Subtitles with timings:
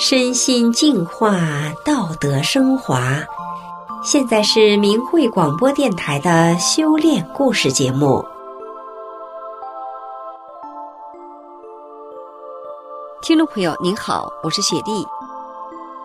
[0.00, 1.40] 身心净化，
[1.84, 3.18] 道德升华。
[4.04, 8.24] 现在是明慧广播电台的修炼故事节目。
[13.22, 15.04] 听众朋友您好，我是雪莉。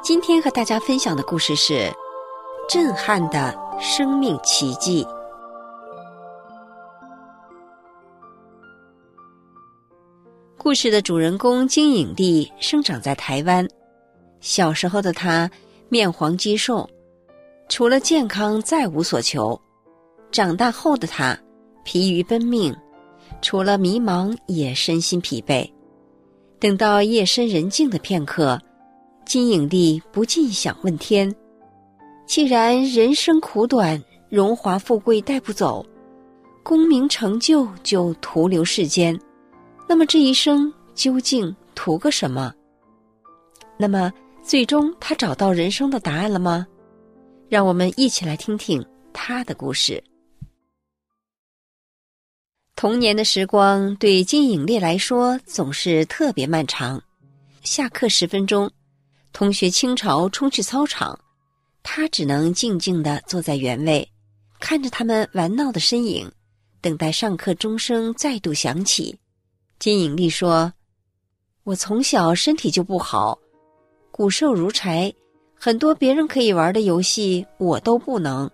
[0.00, 1.92] 今天和大家分享的故事是
[2.68, 5.04] 震撼的生命奇迹。
[10.56, 13.66] 故事的主人公金影帝生长在台湾。
[14.40, 15.50] 小时候的他
[15.88, 16.88] 面黄肌瘦，
[17.68, 19.60] 除了健康再无所求。
[20.32, 21.38] 长大后的他
[21.84, 22.74] 疲于奔命，
[23.42, 25.68] 除了迷茫也身心疲惫。
[26.58, 28.58] 等到夜深人静的片刻，
[29.26, 31.34] 金影帝不禁想问天：
[32.26, 35.84] 既然人生苦短，荣华富贵带不走，
[36.62, 39.18] 功名成就就徒留世间，
[39.88, 42.54] 那么这一生究竟图个什么？
[43.76, 44.10] 那么。
[44.42, 46.66] 最终，他找到人生的答案了吗？
[47.48, 50.02] 让我们一起来听听他的故事。
[52.74, 57.00] 童年的时光对金影丽来说总是特别漫长。
[57.62, 58.70] 下课十分钟，
[59.32, 61.18] 同学倾巢冲去操场，
[61.82, 64.08] 他只能静静的坐在原位，
[64.58, 66.30] 看着他们玩闹的身影，
[66.80, 69.16] 等待上课钟声再度响起。
[69.78, 70.72] 金影丽说
[71.64, 73.38] ：“我从小身体就不好。”
[74.20, 75.10] 骨瘦如柴，
[75.58, 78.50] 很多别人可以玩的游戏我都不能。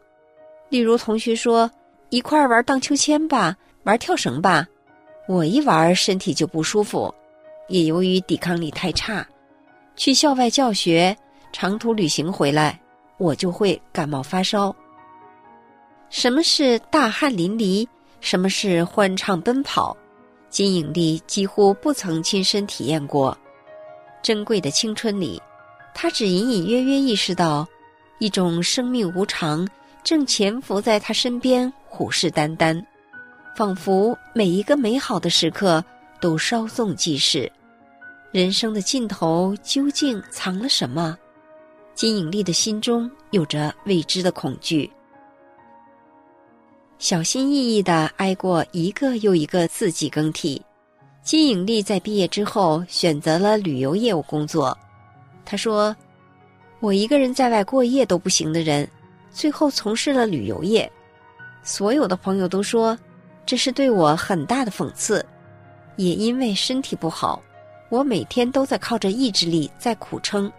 [0.68, 1.68] 例如，同学说
[2.10, 4.64] 一块玩荡秋千吧，玩跳绳吧，
[5.26, 7.12] 我一玩身体就不舒服。
[7.66, 9.26] 也由于抵抗力太差，
[9.96, 11.16] 去校外教学、
[11.52, 12.80] 长途旅行回来，
[13.18, 14.72] 我就会感冒发烧。
[16.10, 17.84] 什么是大汗淋漓？
[18.20, 19.96] 什么是欢畅奔跑？
[20.48, 23.36] 金影丽几乎不曾亲身体验过。
[24.22, 25.42] 珍贵的青春里。
[25.98, 27.66] 他只隐隐约约意识到，
[28.18, 29.66] 一种生命无常
[30.04, 32.84] 正潜伏在他身边，虎视眈眈，
[33.56, 35.82] 仿佛每一个美好的时刻
[36.20, 37.50] 都稍纵即逝。
[38.30, 41.16] 人生的尽头究竟藏了什么？
[41.94, 44.90] 金影丽的心中有着未知的恐惧。
[46.98, 50.60] 小心翼翼地挨过一个又一个四季更替，
[51.22, 54.76] 金影丽在毕业之后选择了旅游业务工作。
[55.46, 55.96] 他说
[56.80, 58.86] ：“我一个人在外过夜都不行的人，
[59.30, 60.90] 最后从事了旅游业。
[61.62, 62.98] 所有的朋友都说，
[63.46, 65.24] 这是对我很大的讽刺。
[65.96, 67.40] 也因为身体不好，
[67.88, 70.52] 我每天都在靠着意志力在苦撑。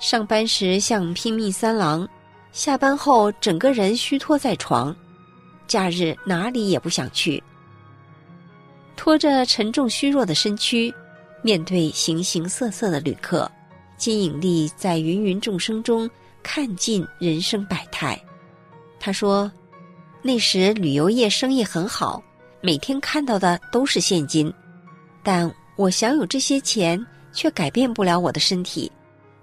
[0.00, 2.08] 上班时像拼命三郎，
[2.50, 4.96] 下班后整个人虚脱在床，
[5.66, 7.42] 假日哪里也不想去。
[8.96, 10.92] 拖着沉重虚弱的身躯，
[11.42, 13.50] 面对形形色色的旅客。”
[13.98, 16.08] 金影莉在芸芸众生中
[16.42, 18.18] 看尽人生百态。
[19.00, 19.50] 他说
[20.22, 22.22] ：“那时旅游业生意很好，
[22.60, 24.52] 每天看到的都是现金，
[25.22, 28.90] 但我享有这些钱，却改变不了我的身体，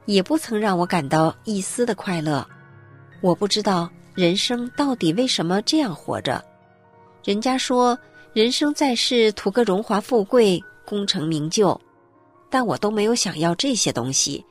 [0.06, 2.48] 也不曾让我感到一丝的快乐。
[3.22, 6.44] 我不知道人生到底为什么这样活着。
[7.24, 7.98] 人家说
[8.34, 11.80] 人生在世，图个荣华富贵、功成名就。”
[12.56, 14.42] 但我都没有想要这些东西，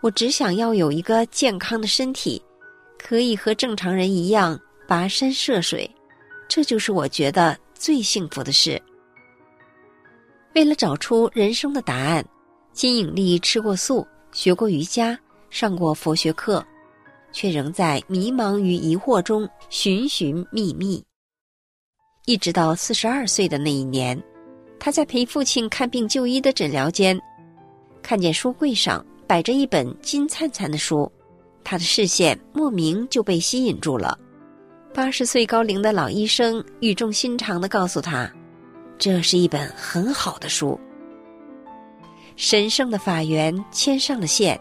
[0.00, 2.42] 我只想要有一个健康的身体，
[2.98, 4.58] 可以和正常人一样
[4.88, 5.86] 跋山涉水，
[6.48, 8.80] 这就是我觉得最幸福的事。
[10.54, 12.24] 为了找出人生的答案，
[12.72, 15.14] 金影丽吃过素，学过瑜伽，
[15.50, 16.64] 上过佛学课，
[17.34, 21.04] 却仍在迷茫与疑惑中寻寻觅觅。
[22.24, 24.18] 一直到四十二岁的那一年，
[24.80, 27.20] 他在陪父亲看病就医的诊疗间。
[28.02, 31.10] 看见书柜上摆着一本金灿灿的书，
[31.64, 34.18] 他的视线莫名就被吸引住了。
[34.92, 38.30] 八十岁高龄的老医生语重心长地告诉他
[38.98, 40.78] ：“这是一本很好的书。”
[42.36, 44.60] 神圣的法缘牵上了线。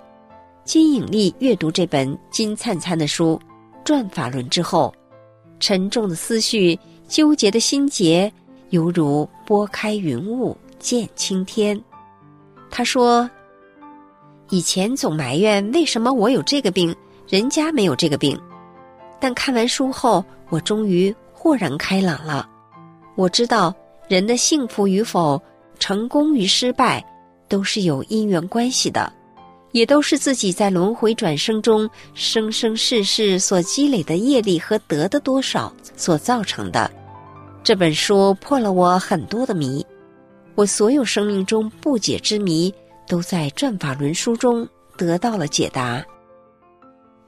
[0.63, 3.37] 金影莉阅读这本金灿灿的书
[3.83, 4.93] 《转法轮》之后，
[5.59, 6.77] 沉重的思绪、
[7.07, 8.31] 纠结的心结，
[8.69, 11.81] 犹如拨开云雾见青天。
[12.71, 13.29] 他说
[14.49, 16.95] ：“以前总埋怨为什么我有这个病，
[17.27, 18.39] 人家没有这个病。
[19.19, 22.49] 但看完书后，我终于豁然开朗了。
[23.15, 23.75] 我知道
[24.07, 25.39] 人的幸福与否、
[25.77, 27.05] 成功与失败，
[27.49, 29.11] 都是有因缘关系的，
[29.73, 36.89] 也都是自己在轮回转生中生生世世所积累的业力和得的多少所造成的。
[37.63, 39.85] 这本书破了我很多的谜。”
[40.55, 42.73] 我所有生命中不解之谜，
[43.07, 44.67] 都在《转法轮》书中
[44.97, 46.05] 得到了解答。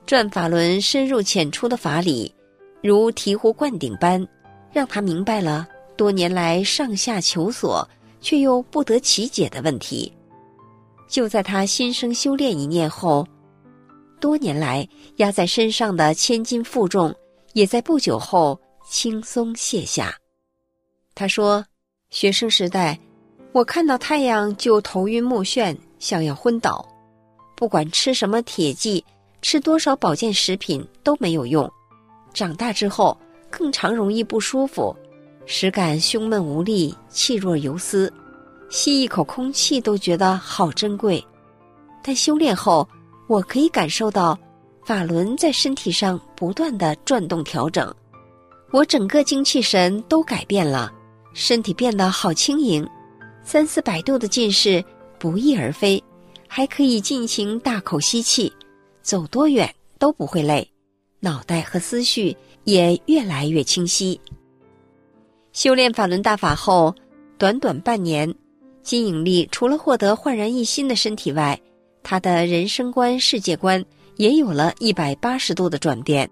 [0.06, 2.34] 转法轮深入浅出的法理，
[2.82, 4.28] 如醍醐灌顶般，
[4.72, 7.88] 让他明白了多年来上下求索
[8.20, 10.12] 却又不得其解的问题。
[11.08, 13.26] 就在他心生修炼一念后，
[14.20, 14.88] 多年来
[15.18, 17.16] 压在身上的千斤负重，
[17.54, 20.14] 也在不久后轻松卸下。
[21.16, 21.64] 他说
[22.10, 23.00] ：“学生时代，
[23.54, 26.84] 我看到太阳就头晕目眩，想要昏倒。
[27.56, 29.06] 不管吃什么铁剂，
[29.44, 31.72] 吃多少保健食品都没有用。
[32.34, 33.16] 长大之后，
[33.52, 34.96] 更常容易不舒服，
[35.46, 38.12] 时感胸闷无力，气若游丝，
[38.70, 41.24] 吸一口空气都觉得好珍贵。
[42.02, 42.90] 但修炼后，
[43.28, 44.36] 我可以感受到
[44.84, 47.94] 法轮在身体上不断地转动调整，
[48.72, 50.92] 我整个精气神都改变了。”
[51.36, 52.88] 身体变得好轻盈，
[53.44, 54.84] 三四百度的近视
[55.20, 56.02] 不翼而飞，
[56.48, 58.52] 还可以尽情大口吸气，
[59.02, 60.68] 走多远都不会累，
[61.20, 64.20] 脑袋和思绪也越来越清晰。
[65.52, 66.96] 修炼法轮大法后，
[67.38, 68.34] 短短半年，
[68.82, 71.60] 金引力除了获得焕然一新的身体外，
[72.02, 73.84] 他的人生观、世界观
[74.16, 76.30] 也有了一百八十度的转变。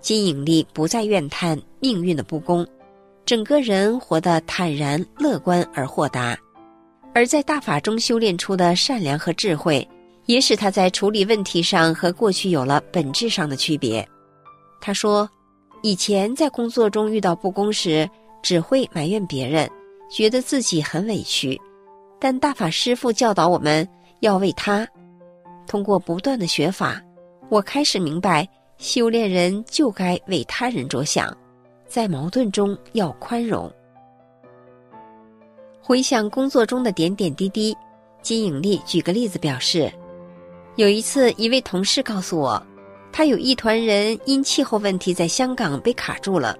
[0.00, 2.66] 金引力不再怨叹命运的不公。
[3.30, 6.36] 整个人活得坦然、乐观而豁达，
[7.14, 9.88] 而在大法中修炼出的善良和智慧，
[10.26, 14.04] 也使他在处理问题上和过去有了本质上的区别。
[14.80, 15.30] 他说
[15.80, 18.10] ：“以前在工作中遇到不公时，
[18.42, 19.70] 只会埋怨别人，
[20.10, 21.56] 觉得自己很委屈。
[22.18, 23.88] 但大法师父教导我们
[24.22, 24.84] 要为他。
[25.68, 27.00] 通过不断的学法，
[27.48, 28.44] 我开始明白，
[28.78, 31.32] 修炼人就该为他人着想。”
[31.90, 33.68] 在矛盾中要宽容。
[35.82, 37.76] 回想工作中的点点滴滴，
[38.22, 39.92] 金颖丽举个例子表示：
[40.76, 42.64] 有一次，一位同事告诉我，
[43.10, 46.56] 他有一团人因气候问题在香港被卡住了。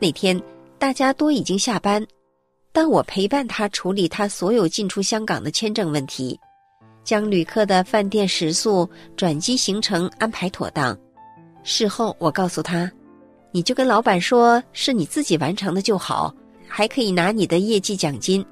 [0.00, 0.38] 那天
[0.80, 2.04] 大家都已经下班，
[2.72, 6.36] 当我陪伴他处理他所有进出香港的签证问题，
[7.04, 10.98] 将旅客的饭店食宿、转机行程安排妥当。
[11.62, 12.90] 事后我告诉他。
[13.52, 16.32] 你就跟老板说是你自己完成的就好，
[16.68, 18.44] 还可以拿你的业绩奖金。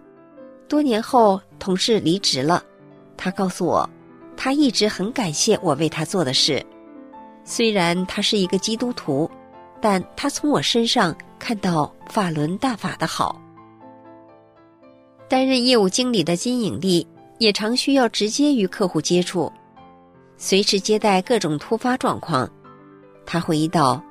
[0.69, 2.63] 多年后，同事离职了，
[3.17, 3.89] 他告诉我，
[4.37, 6.65] 他一直很感谢我为他做的事。
[7.45, 9.31] 虽然他是一个基督徒，
[9.81, 13.41] 但他从我身上看到法轮大法的好。
[15.29, 17.07] 担任业务经理的金影丽
[17.39, 19.53] 也常需要直接与客户接触，
[20.37, 22.51] 随时接待各种突发状况。
[23.25, 24.03] 他回忆道。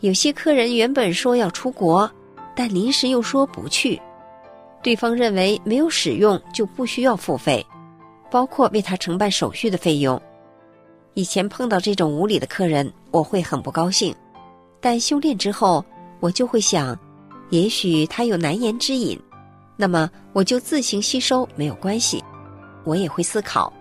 [0.00, 2.10] 有些客人原本说要出国，
[2.54, 4.00] 但临时又说不去，
[4.82, 7.64] 对方认为没有使用就不需要付费，
[8.30, 10.20] 包括为他承办手续的费用。
[11.14, 14.14] 以前碰到这种无理的客人，我会很不高兴，
[14.80, 15.84] 但修炼之后，
[16.20, 16.96] 我就会想，
[17.50, 19.18] 也许他有难言之隐，
[19.76, 22.22] 那么我就自行吸收没有关系。
[22.84, 23.72] 我也会思考，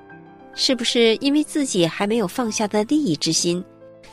[0.55, 3.63] 是不是因为自己还没有放下的利益之心，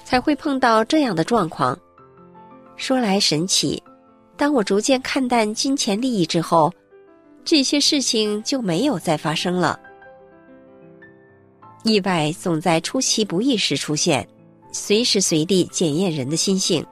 [0.05, 1.77] 才会碰到这样的状况。
[2.77, 3.83] 说来神奇，
[4.37, 6.73] 当我逐渐看淡金钱利益之后，
[7.45, 9.79] 这些事情就没有再发生了。
[11.85, 14.27] 意外总在出其不意时出现，
[14.73, 16.85] 随时随地检验人的心性。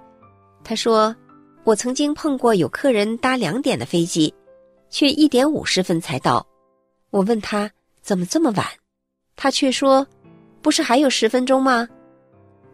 [0.63, 1.15] 他说
[1.65, 4.33] ：“我曾经碰过有客人搭两点的飞机，
[4.89, 6.47] 却一点五十分才到。
[7.11, 7.71] 我问他
[8.03, 8.67] 怎么这么晚，
[9.35, 10.07] 他却说
[10.63, 11.89] ：‘不是还有十分钟吗？’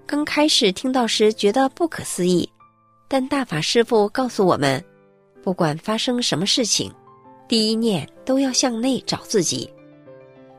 [0.06, 2.46] 刚开始听到时觉得不可思议。”
[3.08, 4.84] 但大法师父告诉我们，
[5.42, 6.92] 不管发生什么事情，
[7.48, 9.68] 第一念都要向内找自己。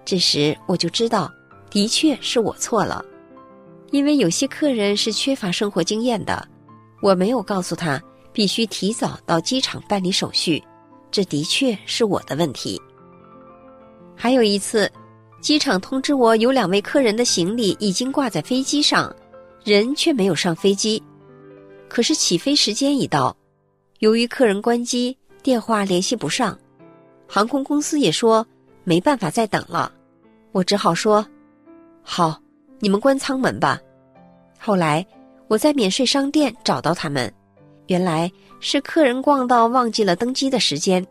[0.03, 1.31] 这时我就知道，
[1.69, 3.05] 的确是我错了，
[3.91, 6.47] 因为有些客人是缺乏生活经验的，
[7.03, 8.01] 我没有告诉他
[8.33, 10.63] 必须提早到机场办理手续，
[11.11, 12.81] 这的确是我的问题。
[14.15, 14.91] 还有一次，
[15.39, 19.15] 机场通知我有两位客人的行李已经挂在飞机上，
[19.63, 21.01] 人却没有上飞机。
[21.89, 23.35] 可是起飞时间已到，
[23.97, 26.57] 由于客人关机，电话联系不上，
[27.27, 28.45] 航空公司也说
[28.83, 29.91] 没办法再等了，
[30.51, 31.25] 我只好说
[32.03, 32.39] ：“好，
[32.79, 33.81] 你们关舱门吧。”
[34.59, 35.05] 后来
[35.47, 37.33] 我在免税商店找到他们，
[37.87, 41.05] 原来是客人逛到忘记了登机的时间。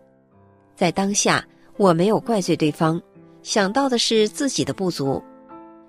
[0.76, 1.44] 在当下，
[1.76, 3.02] 我没有怪罪对方，
[3.42, 5.20] 想到的是自己的不足，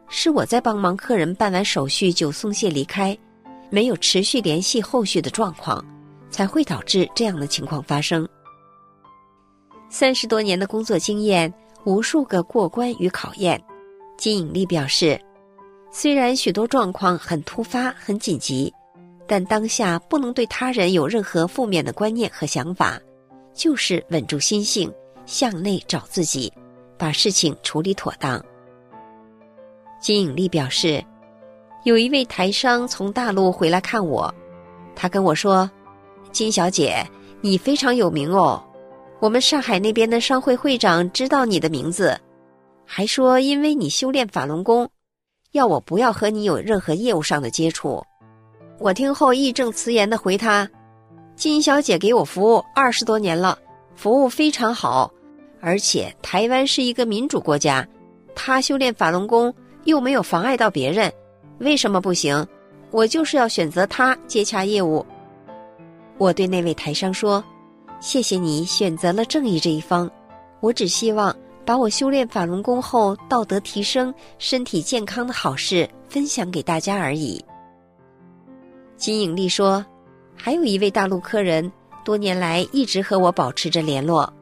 [0.07, 3.15] 是我在帮忙客人办完手续就松懈离开。
[3.69, 5.83] 没有持续联系后续的状况，
[6.29, 8.27] 才会导致这样的情况发生。
[9.89, 11.51] 三十多年的工作经验，
[11.83, 13.59] 无数个过关与考验，
[14.17, 15.19] 金颖丽表示，
[15.91, 18.71] 虽然许多状况很突发、很紧急，
[19.27, 22.99] 但当下不能对他人有任何负面的观念和想法，
[23.53, 24.91] 就是稳住心性，
[25.25, 26.51] 向内找自己，
[26.97, 28.43] 把事情处理妥当。
[29.99, 31.03] 金颖丽表示，
[31.83, 34.33] 有一位台商从大陆回来看我，
[34.95, 35.69] 他跟我说
[36.31, 37.05] ：“金小姐，
[37.39, 38.61] 你非常有名哦，
[39.19, 42.19] 我们上海那边的商会会长知道你的名字，
[42.85, 44.89] 还说因为你修炼法轮功，
[45.53, 48.03] 要我不要和你有任何业务上的接触。”
[48.77, 50.69] 我听后义正辞严地回他
[51.35, 53.57] ：“金小姐给我服务二十多年了，
[53.95, 55.09] 服务非常好，
[55.61, 57.87] 而且台湾是一个民主国家，
[58.35, 59.53] 她修炼法轮功。”
[59.85, 61.11] 又没有妨碍到别人，
[61.59, 62.45] 为什么不行？
[62.91, 65.05] 我就是要选择他接洽业务。
[66.17, 67.43] 我对那位台商说
[68.01, 70.09] ：“谢谢你选择了正义这一方。
[70.59, 77.43] 我只希望把我修炼法轮功后道德提升、身体健康的好事分享给大家而已。”
[78.97, 79.85] 金引力说
[80.35, 81.71] ：“还有一位大陆客人，
[82.03, 84.33] 多年来一直和我保持着联络。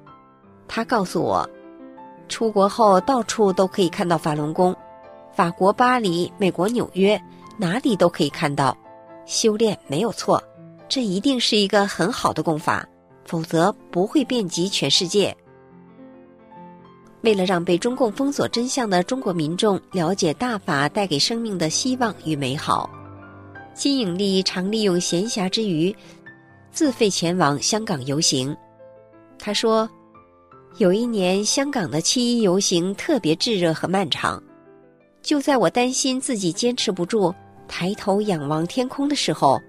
[0.68, 1.48] 他告诉我，
[2.30, 4.74] 出国后到处都可以看到法轮功。”
[5.38, 7.22] 法国巴黎、美国纽约，
[7.60, 8.76] 哪里都可以看到。
[9.28, 10.44] 修炼没有错，
[10.90, 12.84] 这一定是一个很好的功法，
[13.24, 15.38] 否则不会遍及全世界。
[17.22, 22.90] 为了让被中共封锁真相的中国民众了解大法带给生命的希望与美好，
[23.76, 25.96] 金引力常利用闲暇之余，
[26.72, 28.58] 自费前往香港游行。
[29.38, 29.88] 他说，
[30.80, 34.42] 有一年香港的七一游行特别炙热和漫长。
[35.22, 37.34] 就在我担心自己坚持不住，
[37.68, 39.60] 抬头仰望天空的时候，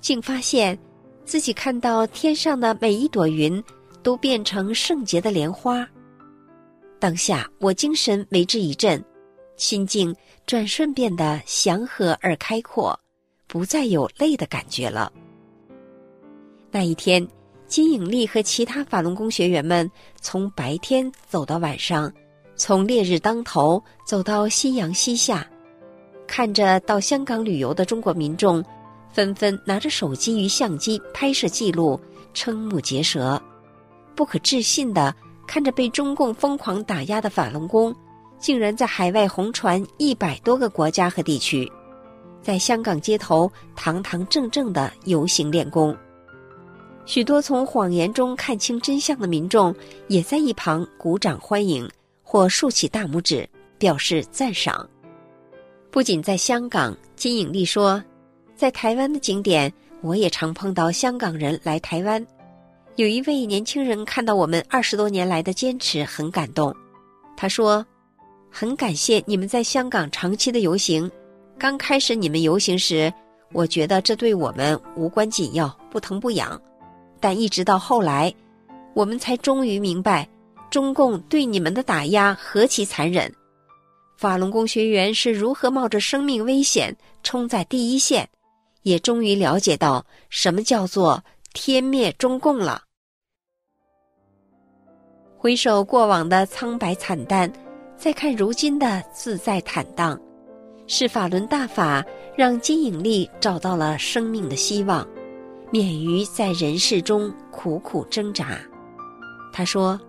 [0.00, 0.78] 竟发现
[1.24, 3.62] 自己看到天上的每一朵云
[4.02, 5.86] 都变成圣洁的莲花。
[6.98, 9.04] 当下我精神为之一振，
[9.56, 10.14] 心境
[10.46, 12.98] 转瞬变得祥和而开阔，
[13.46, 15.12] 不再有累的感觉了。
[16.70, 17.26] 那一天，
[17.66, 19.90] 金引力和其他法轮功学员们
[20.20, 22.10] 从白天走到晚上。
[22.54, 25.46] 从烈日当头走到夕阳西下，
[26.26, 28.62] 看着到香港旅游的中国民众，
[29.10, 31.98] 纷纷拿着手机与相机拍摄记录，
[32.34, 33.40] 瞠目结舌，
[34.14, 35.14] 不可置信地
[35.46, 37.94] 看着被中共疯狂打压的法轮功，
[38.38, 41.70] 竟然在海外红传一百多个国家和地区，
[42.42, 45.96] 在香港街头堂堂正正地游行练功。
[47.04, 49.74] 许多从谎言中看清真相的民众，
[50.06, 51.88] 也在一旁鼓掌欢迎。
[52.32, 53.46] 或竖起大拇指
[53.76, 54.88] 表示赞赏。
[55.90, 58.02] 不仅在香港，金颖丽说，
[58.56, 59.70] 在台湾的景点，
[60.00, 62.26] 我也常碰到香港人来台湾。
[62.96, 66.74] 有一位年轻人看到我们二十多年来的坚持，很感动。
[67.36, 67.84] 他说
[68.50, 71.10] ：“很感谢你们在香港长期的游行。
[71.58, 73.12] 刚开始你们游行时，
[73.52, 76.58] 我觉得这对我们无关紧要，不疼不痒。
[77.20, 78.32] 但一直到后来，
[78.94, 80.26] 我们才终于明白。”
[80.72, 83.30] 中共对你们的打压何其残忍！
[84.16, 88.26] 法轮功学员是如何冒着生命危险冲在第一线，
[88.82, 92.84] 也终于了解到什么叫做天灭中共了。
[95.36, 97.52] 回首过往的苍白惨淡，
[97.94, 100.18] 再看如今的自在坦荡，
[100.86, 102.02] 是法轮大法
[102.34, 105.06] 让金引力找到了生命的希望，
[105.70, 108.58] 免于在人世中苦苦挣扎。
[109.52, 110.00] 他说。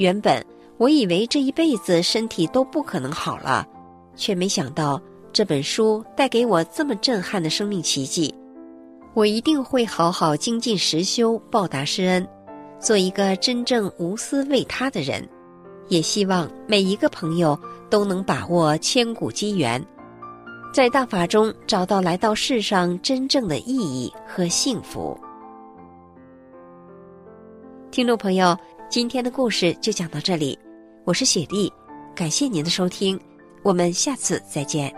[0.00, 0.42] 原本
[0.78, 3.68] 我以为这一辈子身体都不可能好了，
[4.16, 4.98] 却没想到
[5.30, 8.34] 这本书带给我这么震撼的生命奇迹。
[9.12, 12.26] 我一定会好好精进实修，报答师恩，
[12.78, 15.22] 做一个真正无私为他的人。
[15.88, 17.58] 也希望每一个朋友
[17.90, 19.84] 都能把握千古机缘，
[20.72, 25.14] 在大法中找到来到世上真正的意义和幸福。
[27.90, 28.56] 听众朋友。
[28.90, 30.58] 今天的故事就讲到这里，
[31.04, 31.72] 我是雪莉，
[32.12, 33.16] 感谢您的收听，
[33.62, 34.92] 我们下次再见。